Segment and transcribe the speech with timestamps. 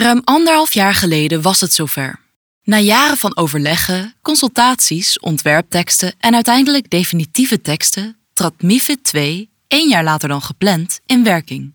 [0.00, 2.20] Ruim anderhalf jaar geleden was het zover.
[2.62, 10.04] Na jaren van overleggen, consultaties, ontwerpteksten en uiteindelijk definitieve teksten trad MIFID 2, één jaar
[10.04, 11.74] later dan gepland, in werking.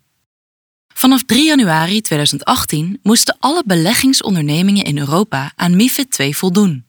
[0.94, 6.86] Vanaf 3 januari 2018 moesten alle beleggingsondernemingen in Europa aan MIFID 2 voldoen.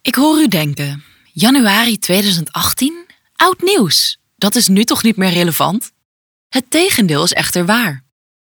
[0.00, 3.06] Ik hoor u denken: januari 2018?
[3.36, 4.18] Oud nieuws.
[4.36, 5.92] Dat is nu toch niet meer relevant?
[6.48, 8.01] Het tegendeel is echter waar.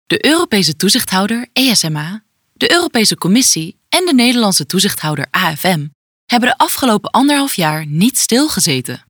[0.06, 5.86] De Europese toezichthouder ESMA, de Europese Commissie en de Nederlandse toezichthouder AFM
[6.26, 9.04] hebben de afgelopen anderhalf jaar niet stilgezeten.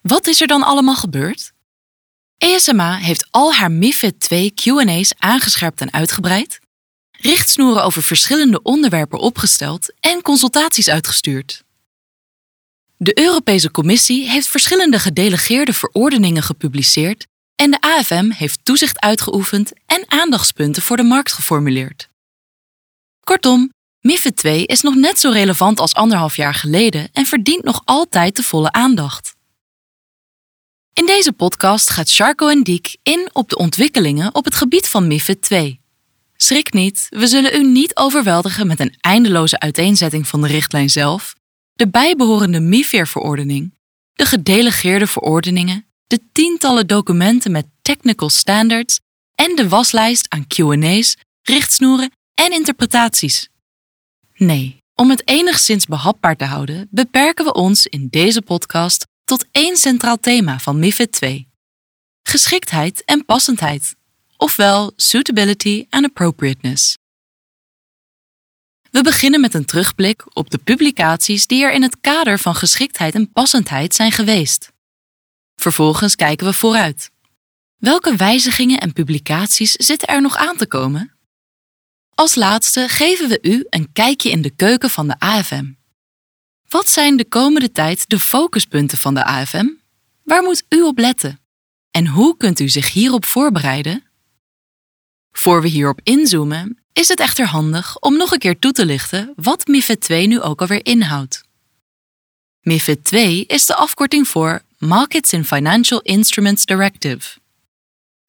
[0.00, 1.52] Wat is er dan allemaal gebeurd?
[2.36, 6.60] ESMA heeft al haar MIFID 2 QA's aangescherpt en uitgebreid,
[7.10, 11.64] richtsnoeren over verschillende onderwerpen opgesteld en consultaties uitgestuurd.
[12.96, 17.26] De Europese Commissie heeft verschillende gedelegeerde verordeningen gepubliceerd
[17.58, 22.08] en de AFM heeft toezicht uitgeoefend en aandachtspunten voor de markt geformuleerd.
[23.20, 27.82] Kortom, MIFID 2 is nog net zo relevant als anderhalf jaar geleden en verdient nog
[27.84, 29.34] altijd de volle aandacht.
[30.92, 35.06] In deze podcast gaat Charco en Diek in op de ontwikkelingen op het gebied van
[35.06, 35.80] MIFID 2.
[36.36, 41.34] Schrik niet, we zullen u niet overweldigen met een eindeloze uiteenzetting van de richtlijn zelf,
[41.72, 43.74] de bijbehorende MIFIR-verordening,
[44.12, 49.00] de gedelegeerde verordeningen, de tientallen documenten met technical standards
[49.34, 53.48] en de waslijst aan QA's, richtsnoeren en interpretaties.
[54.34, 59.76] Nee, om het enigszins behapbaar te houden, beperken we ons in deze podcast tot één
[59.76, 61.48] centraal thema van MIFID 2:
[62.22, 63.94] geschiktheid en passendheid,
[64.36, 66.96] ofwel suitability and appropriateness.
[68.90, 73.14] We beginnen met een terugblik op de publicaties die er in het kader van geschiktheid
[73.14, 74.72] en passendheid zijn geweest.
[75.60, 77.10] Vervolgens kijken we vooruit.
[77.76, 81.12] Welke wijzigingen en publicaties zitten er nog aan te komen?
[82.14, 85.72] Als laatste geven we u een kijkje in de keuken van de AFM.
[86.68, 89.66] Wat zijn de komende tijd de focuspunten van de AFM?
[90.22, 91.40] Waar moet u op letten?
[91.90, 94.04] En hoe kunt u zich hierop voorbereiden?
[95.32, 99.32] Voor we hierop inzoomen, is het echter handig om nog een keer toe te lichten
[99.36, 101.44] wat MIFID 2 nu ook alweer inhoudt.
[102.60, 107.38] MIFID 2 is de afkorting voor Markets in Financial Instruments Directive.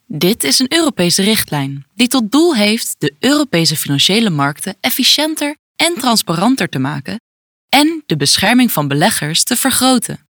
[0.05, 5.93] Dit is een Europese richtlijn die tot doel heeft de Europese financiële markten efficiënter en
[5.93, 7.21] transparanter te maken
[7.69, 10.27] en de bescherming van beleggers te vergroten.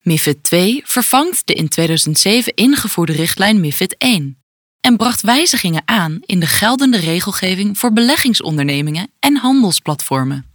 [0.00, 4.42] MIFID 2 vervangt de in 2007 ingevoerde richtlijn MIFID 1
[4.80, 10.53] en bracht wijzigingen aan in de geldende regelgeving voor beleggingsondernemingen en handelsplatformen.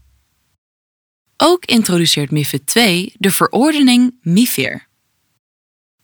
[1.41, 4.87] Ook introduceert MIFID 2 de verordening MIFIR.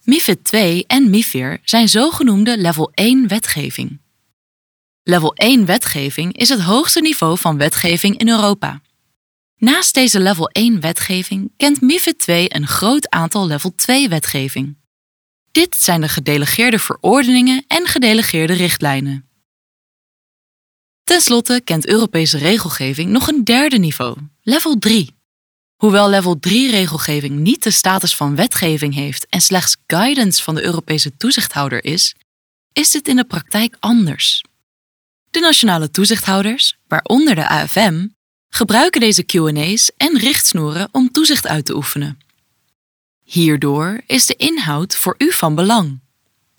[0.03, 3.99] MIFID 2 en MIFIR zijn zogenoemde level 1 wetgeving.
[5.03, 8.81] Level 1 wetgeving is het hoogste niveau van wetgeving in Europa.
[9.57, 14.77] Naast deze level 1 wetgeving kent MIFID 2 een groot aantal level 2 wetgeving.
[15.51, 19.29] Dit zijn de gedelegeerde verordeningen en gedelegeerde richtlijnen.
[21.03, 25.14] Ten slotte kent Europese regelgeving nog een derde niveau, level 3.
[25.75, 30.63] Hoewel level 3 regelgeving niet de status van wetgeving heeft en slechts guidance van de
[30.63, 32.15] Europese toezichthouder is,
[32.73, 34.43] is dit in de praktijk anders.
[35.29, 38.07] De nationale toezichthouders, waaronder de AFM,
[38.49, 42.17] gebruiken deze QA's en richtsnoeren om toezicht uit te oefenen.
[43.23, 45.99] Hierdoor is de inhoud voor u van belang.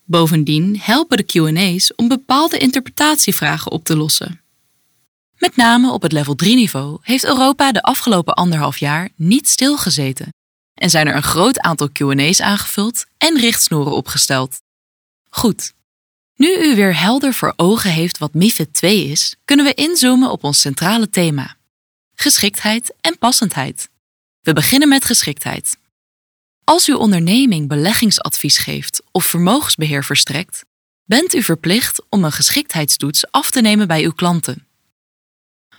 [0.04, 4.40] Bovendien helpen de QA's om bepaalde interpretatievragen op te lossen.
[5.38, 10.34] Met name op het level 3 niveau heeft Europa de afgelopen anderhalf jaar niet stilgezeten
[10.74, 14.60] en zijn er een groot aantal QA's aangevuld en richtsnoeren opgesteld.
[15.28, 15.72] Goed.
[16.34, 20.44] Nu u weer helder voor ogen heeft wat MIFID 2 is, kunnen we inzoomen op
[20.44, 21.56] ons centrale thema:
[22.14, 23.88] geschiktheid en passendheid.
[24.40, 25.78] We beginnen met geschiktheid.
[26.64, 30.64] Als uw onderneming beleggingsadvies geeft of vermogensbeheer verstrekt,
[31.04, 34.66] bent u verplicht om een geschiktheidstoets af te nemen bij uw klanten.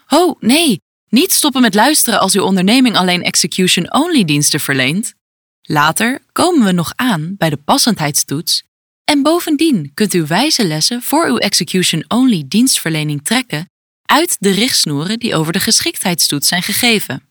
[0.07, 5.13] Ho, nee, niet stoppen met luisteren als uw onderneming alleen execution-only diensten verleent.
[5.62, 8.63] Later komen we nog aan bij de passendheidstoets
[9.04, 13.69] en bovendien kunt u wijze lessen voor uw execution-only dienstverlening trekken
[14.06, 17.30] uit de richtsnoeren die over de geschiktheidstoets zijn gegeven.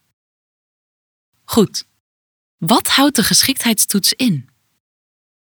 [1.45, 1.85] Goed.
[2.57, 4.49] Wat houdt de geschiktheidstoets in?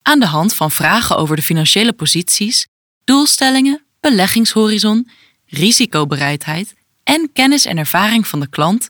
[0.01, 2.67] Aan de hand van vragen over de financiële posities,
[3.03, 5.09] doelstellingen, beleggingshorizon,
[5.45, 8.89] risicobereidheid en kennis en ervaring van de klant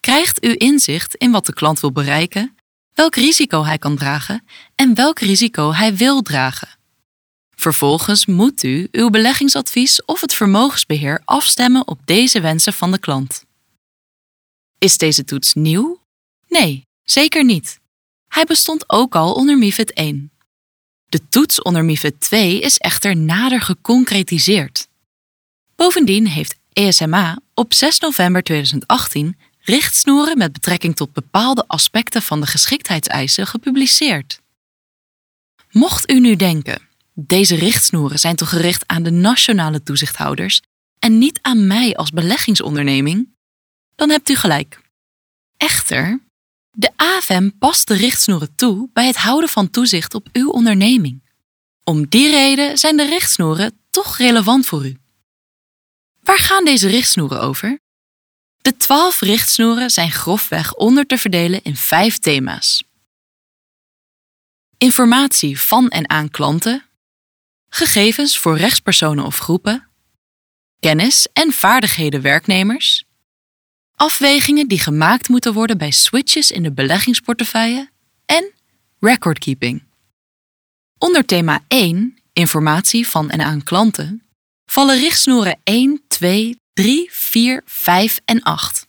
[0.00, 2.56] krijgt u inzicht in wat de klant wil bereiken,
[2.94, 4.44] welk risico hij kan dragen
[4.74, 6.68] en welk risico hij wil dragen.
[7.54, 13.44] Vervolgens moet u uw beleggingsadvies of het vermogensbeheer afstemmen op deze wensen van de klant.
[14.78, 16.00] Is deze toets nieuw?
[16.48, 17.80] Nee, zeker niet.
[18.28, 20.32] Hij bestond ook al onder MIFID 1.
[21.08, 24.88] De toets onder MIFID 2 is echter nader geconcretiseerd.
[25.76, 32.46] Bovendien heeft ESMA op 6 november 2018 richtsnoeren met betrekking tot bepaalde aspecten van de
[32.46, 34.40] geschiktheidseisen gepubliceerd.
[35.70, 40.60] Mocht u nu denken, deze richtsnoeren zijn toch gericht aan de nationale toezichthouders
[40.98, 43.28] en niet aan mij als beleggingsonderneming?
[43.94, 44.80] Dan hebt u gelijk.
[45.56, 46.20] Echter,
[46.70, 51.22] de AFM past de richtsnoeren toe bij het houden van toezicht op uw onderneming.
[51.84, 55.01] Om die reden zijn de richtsnoeren toch relevant voor u.
[56.22, 57.80] Waar gaan deze richtsnoeren over?
[58.56, 62.84] De twaalf richtsnoeren zijn grofweg onder te verdelen in vijf thema's.
[64.78, 66.84] Informatie van en aan klanten,
[67.68, 69.88] gegevens voor rechtspersonen of groepen,
[70.80, 73.04] kennis en vaardigheden werknemers,
[73.94, 77.90] afwegingen die gemaakt moeten worden bij switches in de beleggingsportefeuille
[78.26, 78.52] en
[79.00, 79.82] recordkeeping.
[80.98, 84.22] Onder thema 1, informatie van en aan klanten,
[84.66, 88.86] vallen richtsnoeren 1, 2, 3, 4, 5 en 8.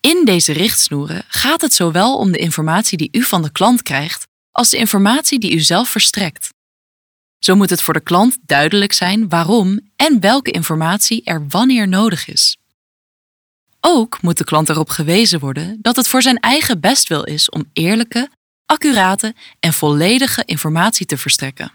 [0.00, 4.26] In deze richtsnoeren gaat het zowel om de informatie die u van de klant krijgt
[4.50, 6.52] als de informatie die u zelf verstrekt.
[7.38, 12.28] Zo moet het voor de klant duidelijk zijn waarom en welke informatie er wanneer nodig
[12.28, 12.56] is.
[13.80, 17.70] Ook moet de klant erop gewezen worden dat het voor zijn eigen bestwil is om
[17.72, 18.30] eerlijke,
[18.66, 21.72] accurate en volledige informatie te verstrekken.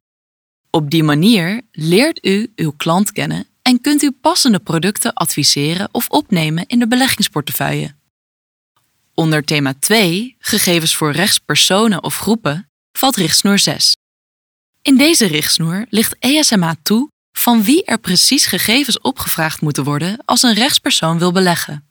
[0.71, 6.09] Op die manier leert u uw klant kennen en kunt u passende producten adviseren of
[6.09, 7.95] opnemen in de beleggingsportefeuille.
[9.13, 13.95] Onder thema 2, gegevens voor rechtspersonen of groepen, valt richtsnoer 6.
[14.81, 20.43] In deze richtsnoer ligt ESMA toe van wie er precies gegevens opgevraagd moeten worden als
[20.43, 21.87] een rechtspersoon wil beleggen.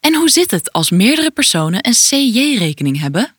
[0.00, 3.34] En hoe zit het als meerdere personen een CJ-rekening hebben?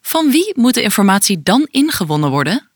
[0.00, 2.68] Van wie moet de informatie dan ingewonnen worden?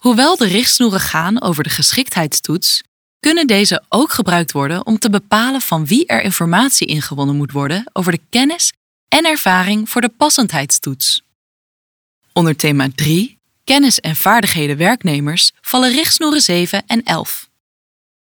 [0.00, 2.82] Hoewel de richtsnoeren gaan over de geschiktheidstoets,
[3.18, 7.90] kunnen deze ook gebruikt worden om te bepalen van wie er informatie ingewonnen moet worden
[7.92, 8.72] over de kennis
[9.08, 11.22] en ervaring voor de passendheidstoets.
[12.32, 17.48] Onder thema 3, kennis en vaardigheden werknemers, vallen richtsnoeren 7 en 11.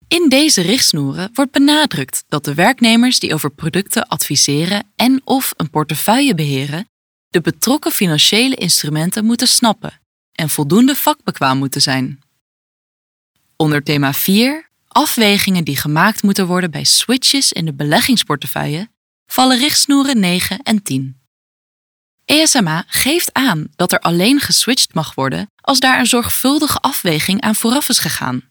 [0.08, 5.70] In deze richtsnoeren wordt benadrukt dat de werknemers die over producten adviseren en of een
[5.70, 6.90] portefeuille beheren,
[7.30, 10.02] de betrokken financiële instrumenten moeten snappen
[10.34, 12.22] en voldoende vakbekwaam moeten zijn.
[13.56, 18.90] Onder thema 4, afwegingen die gemaakt moeten worden bij switches in de beleggingsportefeuille,
[19.26, 21.22] vallen richtsnoeren 9 en 10.
[22.26, 27.56] ESMA geeft aan dat er alleen geswitcht mag worden als daar een zorgvuldige afweging aan
[27.56, 28.42] vooraf is gegaan.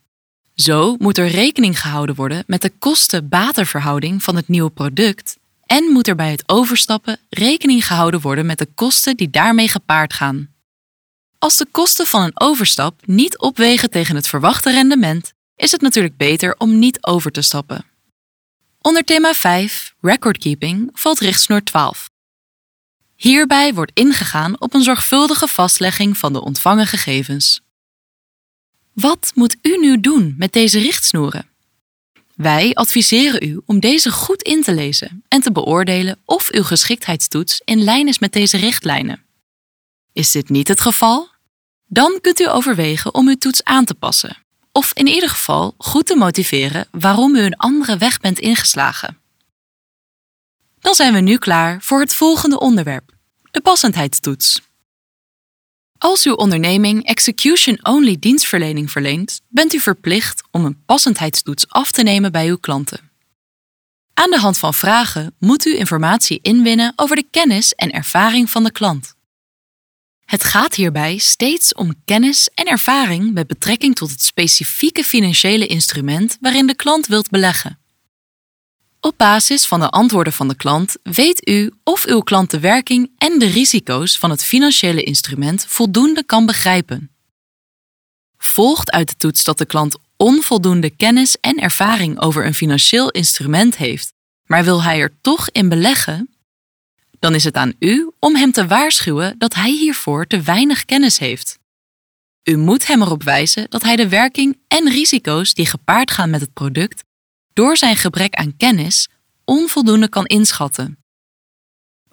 [0.54, 5.36] Zo moet er rekening gehouden worden met de kosten-batenverhouding van het nieuwe product
[5.66, 10.12] en moet er bij het overstappen rekening gehouden worden met de kosten die daarmee gepaard
[10.12, 10.51] gaan.
[11.42, 16.16] Als de kosten van een overstap niet opwegen tegen het verwachte rendement, is het natuurlijk
[16.16, 17.84] beter om niet over te stappen.
[18.80, 22.10] Onder thema 5, recordkeeping, valt richtsnoer 12.
[23.16, 27.60] Hierbij wordt ingegaan op een zorgvuldige vastlegging van de ontvangen gegevens.
[28.92, 31.48] Wat moet u nu doen met deze richtsnoeren?
[32.34, 37.60] Wij adviseren u om deze goed in te lezen en te beoordelen of uw geschiktheidstoets
[37.64, 39.24] in lijn is met deze richtlijnen.
[40.12, 41.31] Is dit niet het geval?
[41.92, 44.36] Dan kunt u overwegen om uw toets aan te passen,
[44.72, 49.18] of in ieder geval goed te motiveren waarom u een andere weg bent ingeslagen.
[50.80, 53.12] Dan zijn we nu klaar voor het volgende onderwerp,
[53.50, 54.60] de passendheidstoets.
[55.98, 62.32] Als uw onderneming execution-only dienstverlening verleent, bent u verplicht om een passendheidstoets af te nemen
[62.32, 63.10] bij uw klanten.
[64.14, 68.64] Aan de hand van vragen moet u informatie inwinnen over de kennis en ervaring van
[68.64, 69.14] de klant.
[70.32, 76.36] Het gaat hierbij steeds om kennis en ervaring met betrekking tot het specifieke financiële instrument
[76.40, 77.78] waarin de klant wilt beleggen.
[79.00, 83.10] Op basis van de antwoorden van de klant weet u of uw klant de werking
[83.18, 87.10] en de risico's van het financiële instrument voldoende kan begrijpen.
[88.38, 93.76] Volgt uit de toets dat de klant onvoldoende kennis en ervaring over een financieel instrument
[93.76, 94.12] heeft,
[94.46, 96.31] maar wil hij er toch in beleggen?
[97.22, 101.18] Dan is het aan u om hem te waarschuwen dat hij hiervoor te weinig kennis
[101.18, 101.58] heeft.
[102.42, 106.40] U moet hem erop wijzen dat hij de werking en risico's die gepaard gaan met
[106.40, 107.04] het product
[107.52, 109.08] door zijn gebrek aan kennis
[109.44, 110.98] onvoldoende kan inschatten.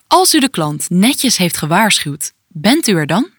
[0.07, 3.29] Als u de klant netjes heeft gewaarschuwd, bent u er dan?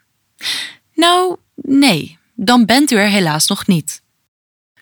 [0.94, 4.02] Nou, nee, dan bent u er helaas nog niet.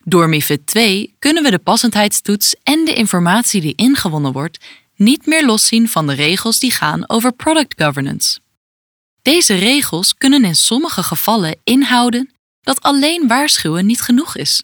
[0.04, 4.58] Door MIFID 2 kunnen we de passendheidstoets en de informatie die ingewonnen wordt
[4.98, 8.38] niet meer loszien van de regels die gaan over product governance.
[9.22, 14.62] Deze regels kunnen in sommige gevallen inhouden dat alleen waarschuwen niet genoeg is.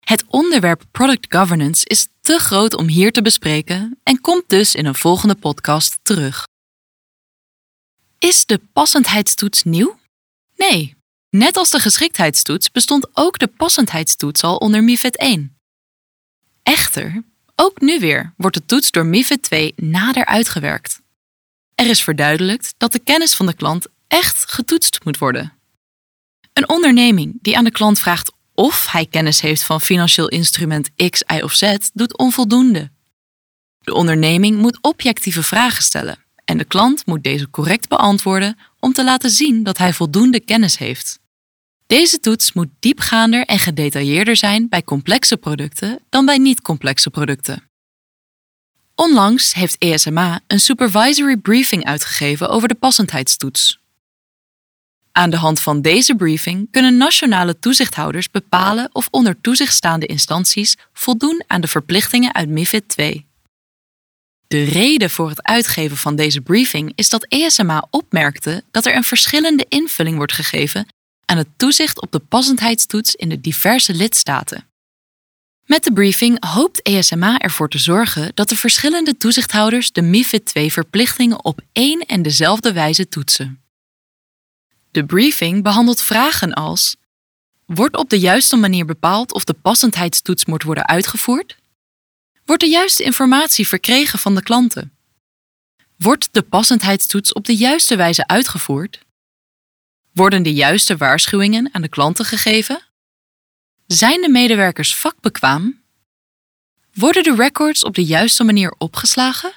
[0.00, 4.86] Het onderwerp product governance is te groot om hier te bespreken en komt dus in
[4.86, 6.48] een volgende podcast terug.
[8.18, 9.98] Is de passendheidstoets nieuw?
[10.56, 10.98] Nee.
[11.30, 15.56] Net als de geschiktheidstoets bestond ook de passendheidstoets al onder MIFID 1.
[16.62, 17.22] Echter,
[17.60, 21.00] ook nu weer wordt de toets door MIFID 2 nader uitgewerkt.
[21.74, 25.52] Er is verduidelijkt dat de kennis van de klant echt getoetst moet worden.
[26.52, 31.22] Een onderneming die aan de klant vraagt of hij kennis heeft van financieel instrument X,
[31.26, 32.90] Y of Z, doet onvoldoende.
[33.78, 39.04] De onderneming moet objectieve vragen stellen en de klant moet deze correct beantwoorden om te
[39.04, 41.19] laten zien dat hij voldoende kennis heeft.
[41.90, 47.70] Deze toets moet diepgaander en gedetailleerder zijn bij complexe producten dan bij niet-complexe producten.
[48.94, 53.80] Onlangs heeft ESMA een supervisory briefing uitgegeven over de passendheidstoets.
[55.12, 60.76] Aan de hand van deze briefing kunnen nationale toezichthouders bepalen of onder toezicht staande instanties
[60.92, 63.26] voldoen aan de verplichtingen uit MIFID II.
[64.46, 69.04] De reden voor het uitgeven van deze briefing is dat ESMA opmerkte dat er een
[69.04, 70.86] verschillende invulling wordt gegeven
[71.30, 74.68] aan het toezicht op de passendheidstoets in de diverse lidstaten.
[75.66, 80.70] Met de briefing hoopt ESMA ervoor te zorgen dat de verschillende toezichthouders de MIFID II
[80.70, 83.62] verplichtingen op één en dezelfde wijze toetsen.
[84.90, 86.96] De briefing behandelt vragen als:
[87.66, 91.56] Wordt op de juiste manier bepaald of de passendheidstoets moet worden uitgevoerd?
[92.44, 94.92] Wordt de juiste informatie verkregen van de klanten?
[95.96, 99.08] Wordt de passendheidstoets op de juiste wijze uitgevoerd?
[100.12, 102.82] Worden de juiste waarschuwingen aan de klanten gegeven?
[103.86, 105.80] Zijn de medewerkers vakbekwaam?
[106.94, 109.52] Worden de records op de juiste manier opgeslagen?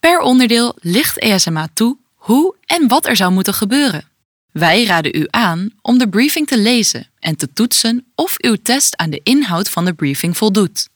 [0.00, 4.08] Per onderdeel ligt ESMA toe hoe en wat er zou moeten gebeuren.
[4.52, 8.96] Wij raden u aan om de briefing te lezen en te toetsen of uw test
[8.96, 10.88] aan de inhoud van de briefing voldoet.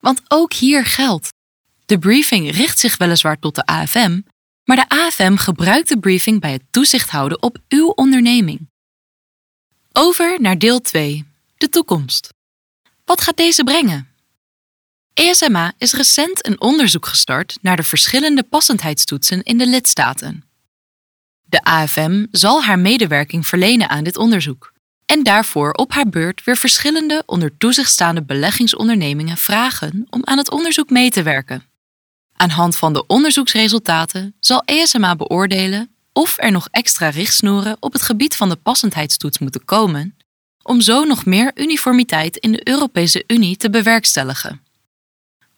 [0.00, 1.28] Want ook hier geldt:
[1.86, 4.20] de briefing richt zich weliswaar tot de AFM,
[4.66, 8.68] maar de AFM gebruikt de briefing bij het toezicht houden op uw onderneming.
[9.92, 11.24] Over naar deel 2,
[11.56, 12.34] de toekomst.
[13.04, 14.08] Wat gaat deze brengen?
[15.14, 20.44] ESMA is recent een onderzoek gestart naar de verschillende passendheidstoetsen in de lidstaten.
[21.44, 24.72] De AFM zal haar medewerking verlenen aan dit onderzoek
[25.04, 30.50] en daarvoor op haar beurt weer verschillende onder toezicht staande beleggingsondernemingen vragen om aan het
[30.50, 31.64] onderzoek mee te werken.
[32.36, 38.02] Aan hand van de onderzoeksresultaten zal ESMA beoordelen of er nog extra richtsnoeren op het
[38.02, 40.16] gebied van de passendheidstoets moeten komen,
[40.62, 44.62] om zo nog meer uniformiteit in de Europese Unie te bewerkstelligen.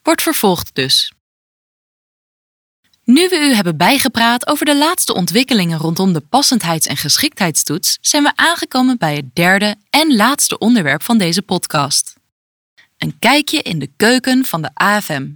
[0.02, 1.12] Wordt vervolgd dus.
[3.04, 8.22] Nu we u hebben bijgepraat over de laatste ontwikkelingen rondom de passendheids- en geschiktheidstoets, zijn
[8.22, 12.14] we aangekomen bij het derde en laatste onderwerp van deze podcast.
[12.98, 15.26] Een kijkje in de keuken van de AFM.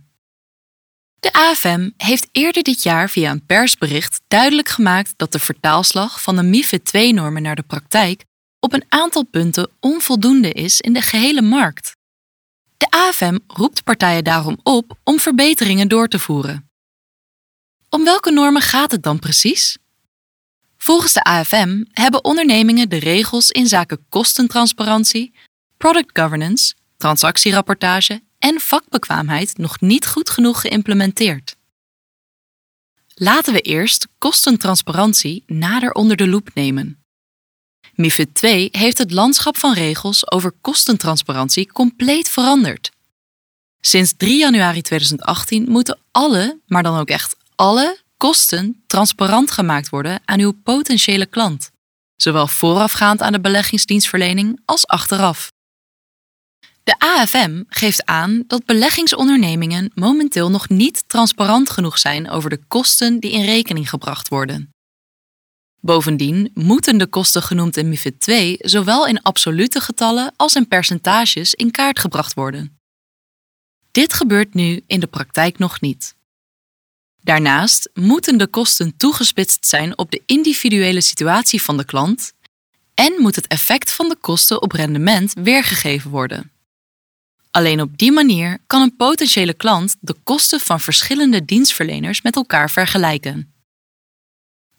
[1.22, 6.36] De AFM heeft eerder dit jaar via een persbericht duidelijk gemaakt dat de vertaalslag van
[6.36, 8.24] de MIFID II-normen naar de praktijk
[8.60, 11.96] op een aantal punten onvoldoende is in de gehele markt.
[12.76, 16.70] De AFM roept partijen daarom op om verbeteringen door te voeren.
[17.88, 19.76] Om welke normen gaat het dan precies?
[20.76, 25.34] Volgens de AFM hebben ondernemingen de regels in zaken kostentransparantie,
[25.76, 31.56] product governance, transactierapportage en vakbekwaamheid nog niet goed genoeg geïmplementeerd.
[33.14, 37.04] Laten we eerst kostentransparantie nader onder de loep nemen.
[37.94, 42.90] MIFID 2 heeft het landschap van regels over kostentransparantie compleet veranderd.
[43.80, 50.20] Sinds 3 januari 2018 moeten alle, maar dan ook echt alle, kosten transparant gemaakt worden
[50.24, 51.70] aan uw potentiële klant,
[52.16, 55.52] zowel voorafgaand aan de beleggingsdienstverlening als achteraf.
[56.84, 63.20] De AFM geeft aan dat beleggingsondernemingen momenteel nog niet transparant genoeg zijn over de kosten
[63.20, 64.70] die in rekening gebracht worden.
[65.80, 71.54] Bovendien moeten de kosten genoemd in MIFID 2 zowel in absolute getallen als in percentages
[71.54, 72.78] in kaart gebracht worden.
[73.90, 76.14] Dit gebeurt nu in de praktijk nog niet.
[77.20, 82.32] Daarnaast moeten de kosten toegespitst zijn op de individuele situatie van de klant
[82.94, 86.51] en moet het effect van de kosten op rendement weergegeven worden.
[87.52, 92.70] Alleen op die manier kan een potentiële klant de kosten van verschillende dienstverleners met elkaar
[92.70, 93.54] vergelijken.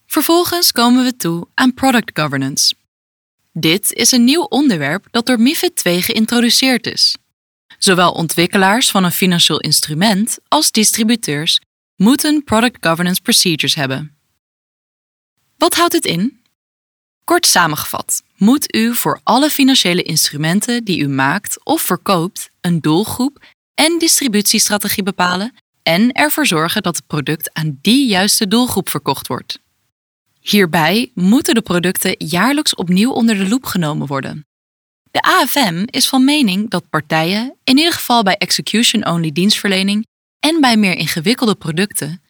[0.06, 2.74] Vervolgens komen we toe aan product governance,
[3.56, 7.18] Dit is een nieuw onderwerp dat door MIFID 2 geïntroduceerd is.
[7.77, 11.62] Zowel ontwikkelaars van een financieel instrument als distributeurs
[11.96, 14.18] moeten Product Governance Procedures hebben.
[15.58, 16.42] Wat houdt dit in?
[17.24, 23.46] Kort samengevat, moet u voor alle financiële instrumenten die u maakt of verkoopt een doelgroep
[23.74, 25.53] en distributiestrategie bepalen
[25.84, 29.60] en ervoor zorgen dat het product aan die juiste doelgroep verkocht wordt.
[30.39, 34.46] Hierbij moeten de producten jaarlijks opnieuw onder de loep genomen worden.
[35.12, 40.06] De AFM is van mening dat partijen, in ieder geval bij execution-only dienstverlening
[40.39, 42.22] en bij meer ingewikkelde producten,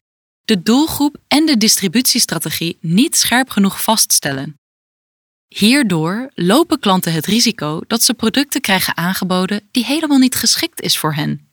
[0.45, 4.57] de doelgroep en de distributiestrategie niet scherp genoeg vaststellen.
[5.55, 10.97] Hierdoor lopen klanten het risico dat ze producten krijgen aangeboden die helemaal niet geschikt is
[10.97, 11.51] voor hen.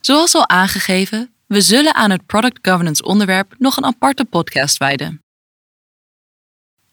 [0.00, 5.22] Zoals al aangegeven, we zullen aan het product governance onderwerp nog een aparte podcast wijden.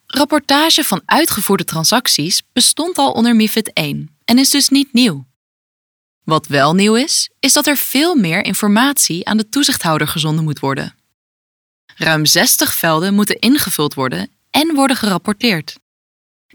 [0.06, 5.28] Rapportage van uitgevoerde transacties bestond al onder MIFID 1 en is dus niet nieuw.
[6.24, 10.60] Wat wel nieuw is, is dat er veel meer informatie aan de toezichthouder gezonden moet
[10.60, 10.96] worden.
[11.96, 15.78] Ruim 60 velden moeten ingevuld worden en worden gerapporteerd.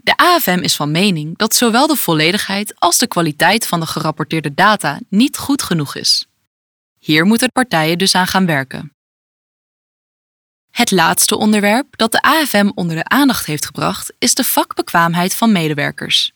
[0.05, 4.53] De AFM is van mening dat zowel de volledigheid als de kwaliteit van de gerapporteerde
[4.53, 6.25] data niet goed genoeg is.
[6.99, 8.93] Hier moeten partijen dus aan gaan werken.
[10.71, 15.51] Het laatste onderwerp dat de AFM onder de aandacht heeft gebracht is de vakbekwaamheid van
[15.51, 16.31] medewerkers.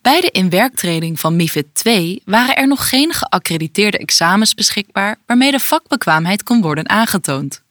[0.00, 5.60] Bij de inwerktreding van MIFID 2 waren er nog geen geaccrediteerde examens beschikbaar waarmee de
[5.60, 7.62] vakbekwaamheid kon worden aangetoond.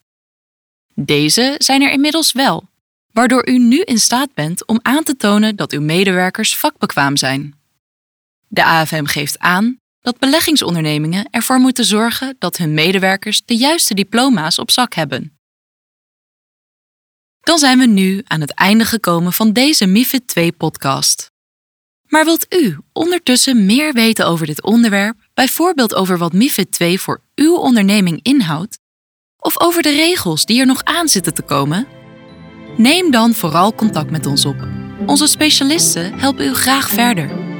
[0.95, 2.71] Deze zijn er inmiddels wel,
[3.13, 7.59] waardoor u nu in staat bent om aan te tonen dat uw medewerkers vakbekwaam zijn.
[8.47, 14.59] De AFM geeft aan dat beleggingsondernemingen ervoor moeten zorgen dat hun medewerkers de juiste diploma's
[14.59, 15.37] op zak hebben.
[17.39, 21.31] Dan zijn we nu aan het einde gekomen van deze MIFID 2 podcast.
[22.07, 27.21] Maar wilt u ondertussen meer weten over dit onderwerp, bijvoorbeeld over wat MIFID 2 voor
[27.35, 28.79] uw onderneming inhoudt,
[29.37, 32.02] of over de regels die er nog aan zitten te komen?
[32.77, 34.67] Neem dan vooral contact met ons op.
[35.05, 37.52] Onze specialisten helpen u graag verder.